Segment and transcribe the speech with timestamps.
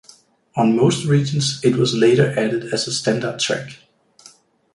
[0.55, 3.77] On most regions it was later added as a standard track.